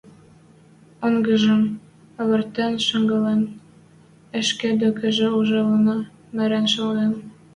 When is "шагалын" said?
2.87-3.41